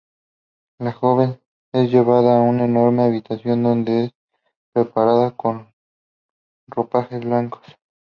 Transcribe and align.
La 0.79 0.93
joven 0.93 1.39
es 1.73 1.91
llevada 1.91 2.39
a 2.39 2.41
una 2.41 2.65
enorme 2.65 3.03
habitación 3.03 3.61
donde 3.61 4.05
es 4.05 4.13
preparada 4.73 5.29
con 5.29 5.71
ropajes 6.65 7.21
blancos. 7.23 7.61